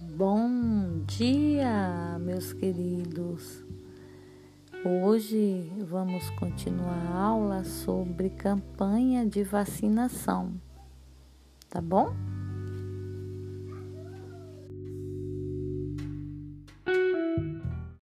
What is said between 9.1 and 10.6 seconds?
de vacinação,